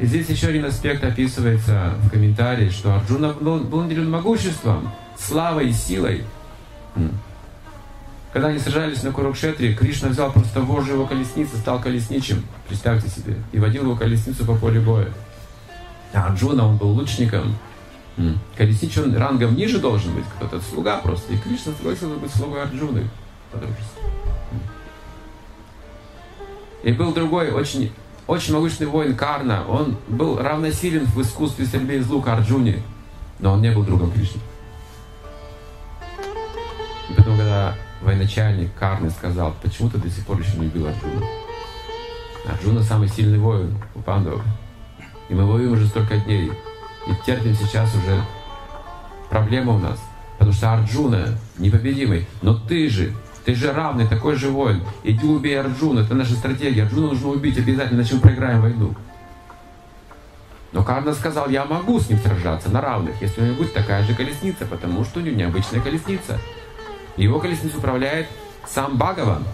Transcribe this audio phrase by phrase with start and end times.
[0.00, 5.72] И здесь еще один аспект описывается в комментарии, что Арджуна был, наделен могуществом, славой и
[5.72, 6.24] силой.
[8.32, 13.36] Когда они сражались на Курукшетре, Кришна взял просто вожжи его колесницы, стал колесничим, представьте себе,
[13.52, 15.08] и водил его колесницу по полю боя.
[16.14, 17.56] А Арджуна, он был лучником.
[18.56, 21.32] Колеснич, он рангом ниже должен быть, кто-то слуга просто.
[21.34, 23.08] И Кришна согласился быть слугой Арджуны
[26.82, 27.92] И был другой, очень,
[28.30, 29.64] очень могущественный воин Карна.
[29.66, 32.80] Он был равносилен в искусстве стрельбы из лука Арджуне,
[33.40, 34.40] но он не был другом Кришны.
[37.08, 41.26] И потом, когда военачальник Карны сказал, почему ты до сих пор еще не убил Арджуна?
[42.46, 44.40] Арджуна самый сильный воин у пандов.
[45.28, 46.52] И мы воюем уже столько дней.
[47.08, 48.24] И терпим сейчас уже
[49.28, 49.98] проблема у нас.
[50.38, 52.28] Потому что Арджуна непобедимый.
[52.42, 53.12] Но ты же,
[53.44, 54.82] ты же равный, такой же воин.
[55.02, 56.84] Иди убей Арджуна, это наша стратегия.
[56.84, 58.94] Арджуна нужно убить обязательно, иначе мы проиграем войну.
[60.72, 64.04] Но Карна сказал, я могу с ним сражаться на равных, если у него будет такая
[64.04, 66.38] же колесница, потому что у него необычная колесница.
[67.16, 68.28] Его колесницу управляет
[68.68, 69.44] сам Бхагаван.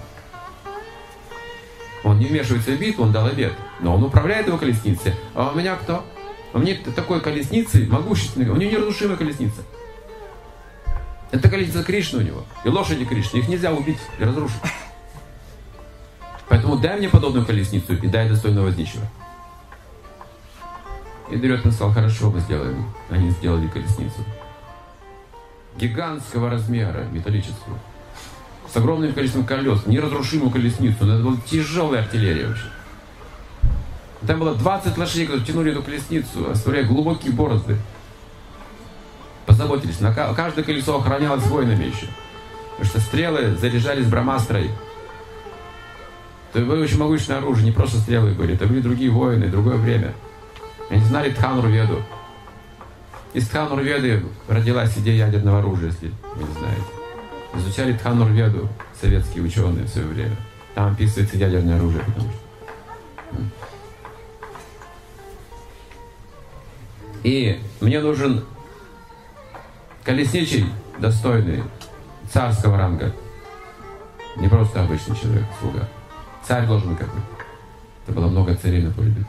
[2.04, 3.52] Он не вмешивается в битву, он дал обед.
[3.80, 5.14] Но он управляет его колесницей.
[5.34, 6.04] А у меня кто?
[6.52, 9.62] У меня такой колесницы могущественной, у него неразрушимая колесница.
[11.30, 12.44] Это колесница Кришны у него.
[12.64, 13.38] И лошади Кришны.
[13.38, 14.60] Их нельзя убить и разрушить.
[16.48, 19.02] Поэтому дай мне подобную колесницу и дай достойно возничего.
[21.30, 22.92] И Дурьотан сказал, хорошо, мы сделаем.
[23.10, 24.24] Они сделали колесницу
[25.78, 27.78] гигантского размера, металлическую,
[28.72, 30.96] с огромным количеством колес, неразрушимую колесницу.
[31.04, 32.66] Это была тяжелая артиллерия вообще.
[34.26, 37.76] Там было 20 лошадей, которые тянули эту колесницу, оставляя глубокие борозды.
[39.46, 40.00] Позаботились.
[40.00, 42.06] На каждое колесо охранялось воинами еще.
[42.70, 44.70] Потому что стрелы заряжались брамастрой.
[46.52, 48.54] Это было очень могущественное оружие, не просто стрелы были.
[48.54, 50.14] Это были другие воины, другое время.
[50.90, 52.02] Они знали Тханур Веду.
[53.34, 56.82] Из Тханурведы родилась идея ядерного оружия, если вы не знаете.
[57.54, 58.68] Изучали Тханурведу
[58.98, 60.36] советские ученые в свое время.
[60.74, 62.40] Там описывается ядерное оружие, потому что...
[67.24, 68.44] И мне нужен
[70.06, 70.64] колесничий
[71.00, 71.64] достойный
[72.32, 73.12] царского ранга.
[74.36, 75.88] Не просто обычный человек, слуга.
[76.46, 77.20] Царь должен быть какой.
[78.06, 79.26] Это было много царей на поле битвы.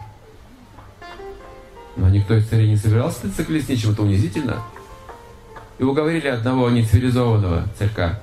[1.96, 4.58] Но никто из царей не собирался стать колесничим, это унизительно.
[5.80, 8.20] И уговорили одного нецивилизованного царька,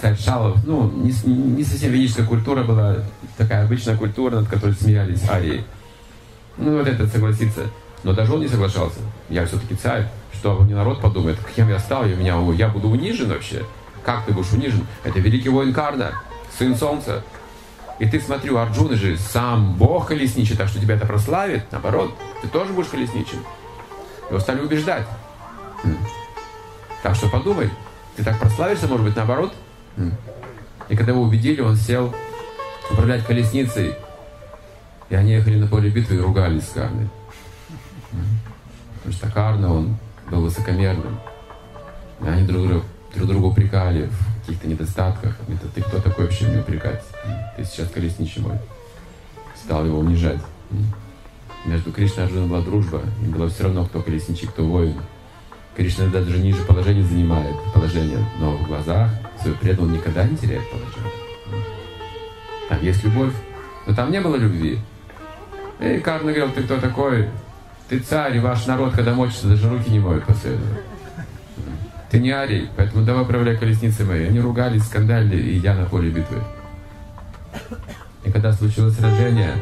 [0.00, 2.96] царь Шалов, ну, не, не совсем ведическая культура была,
[3.36, 5.62] такая обычная культура, над которой смеялись арии.
[6.56, 7.64] Ну, вот этот согласится.
[8.02, 9.00] Но даже он не соглашался.
[9.28, 10.08] Я все-таки царь.
[10.38, 13.64] Что не народ подумает, кем я стал, я, меня, я буду унижен вообще.
[14.04, 14.86] Как ты будешь унижен?
[15.02, 16.22] Это великий воин Карна,
[16.56, 17.24] сын солнца.
[17.98, 21.64] И ты смотри, у Арджуны же сам Бог колесничий, так что тебя это прославит.
[21.72, 23.38] Наоборот, ты тоже будешь колесничим.
[24.28, 25.06] Его стали убеждать.
[27.02, 27.70] Так что подумай,
[28.16, 29.54] ты так прославишься, может быть, наоборот?
[30.88, 32.14] И когда его убедили, он сел
[32.90, 33.94] управлять колесницей.
[35.08, 37.08] И они ехали на поле битвы и ругались с Карной.
[38.96, 39.96] Потому что Карна, он
[40.30, 41.18] был высокомерным.
[42.20, 45.36] И они друг друга, друг друга упрекали в каких-то недостатках.
[45.48, 47.02] Это ты кто такой вообще мне упрекать?
[47.56, 48.58] Ты сейчас колесничий мой.
[49.54, 50.40] Стал его унижать.
[51.64, 53.02] Между Кришной и Арджуной была дружба.
[53.22, 54.94] Им было все равно, кто колесничий, кто воин.
[55.76, 59.10] Кришна даже ниже положения занимает положение, но в глазах
[59.40, 61.12] своего преданного никогда не теряет положение.
[62.68, 63.34] Там есть любовь,
[63.86, 64.78] но там не было любви.
[65.78, 67.28] И Карна говорил, ты кто такой?
[67.88, 70.78] Ты царь, и ваш народ, когда мочится, даже руки не моют после этого.
[72.10, 74.28] Ты не арий, поэтому давай управляй колесницей моей.
[74.28, 76.42] Они ругались, скандали, и я на поле битвы.
[78.24, 79.54] И когда случилось сражение,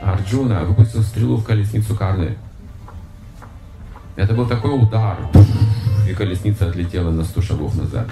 [0.00, 2.36] Арджуна выпустил стрелу в колесницу Карны.
[4.16, 5.18] Это был такой удар,
[6.08, 8.08] и колесница отлетела на сто шагов назад.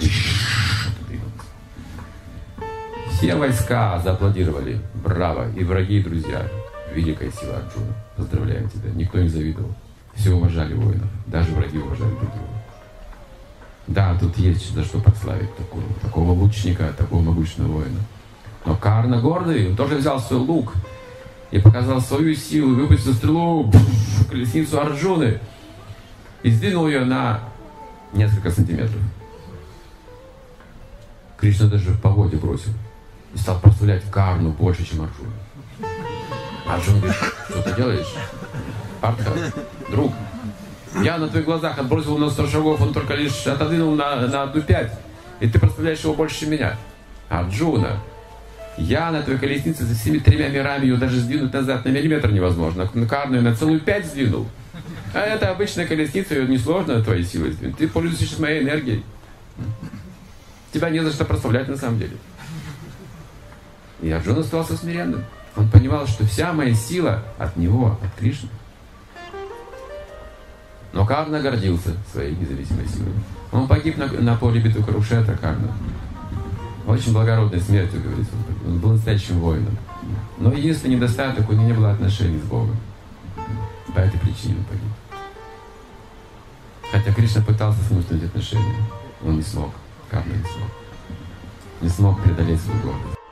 [3.11, 4.81] Все войска зааплодировали.
[4.95, 5.49] Браво!
[5.55, 6.45] И враги, и друзья.
[6.93, 7.93] Великая сила Арджуна.
[8.15, 8.91] Поздравляем тебя.
[8.91, 9.73] Никто не завидовал.
[10.13, 11.09] Все уважали воинов.
[11.25, 12.63] Даже враги уважали друг друга.
[13.87, 17.99] Да, тут есть за что подславить такого, такого лучника, такого могущественного воина.
[18.65, 20.73] Но Карна гордый, он тоже взял свой лук
[21.51, 25.39] и показал свою силу, выпустил стрелу в колесницу Арджуны
[26.43, 27.41] и сдвинул ее на
[28.13, 29.01] несколько сантиметров.
[31.37, 32.71] Кришна даже в поводе бросил
[33.33, 35.01] и стал прославлять Карну больше, чем
[36.65, 36.75] Арджуна.
[36.75, 37.17] Арджун говорит,
[37.49, 38.13] что ты делаешь?
[39.01, 39.31] Партха,
[39.89, 40.13] друг,
[41.01, 44.61] я на твоих глазах отбросил на 100 шагов, он только лишь отодвинул на, на одну
[44.61, 44.91] пять.
[45.39, 46.77] И ты представляешь его больше, меня.
[47.29, 47.99] Арджуна,
[48.77, 52.89] Я на твоей колеснице за всеми тремя мирами ее даже сдвинуть назад на миллиметр невозможно.
[52.93, 54.47] На карную на целую пять сдвинул.
[55.13, 57.77] А это обычная колесница, ее несложно твоей силой сдвинуть.
[57.77, 59.03] Ты пользуешься моей энергией.
[60.71, 62.17] Тебя не за что прославлять на самом деле.
[64.01, 65.23] И Арджун остался смиренным.
[65.55, 68.49] Он понимал, что вся моя сила от него, от Кришны.
[70.93, 73.13] Но Карна гордился своей независимой силой.
[73.51, 75.71] Он погиб на, на поле битвы Карушета, Карна.
[76.87, 78.33] Очень благородной смертью, говорится.
[78.65, 79.77] Он был настоящим воином.
[80.37, 82.75] Но единственный недостаток, у него не было отношений с Богом.
[83.93, 84.91] По этой причине он погиб.
[86.91, 88.75] Хотя Кришна пытался с ним установить отношения,
[89.23, 89.71] он не смог.
[90.09, 90.69] Карна не смог.
[91.81, 93.22] Не смог преодолеть свою гордость.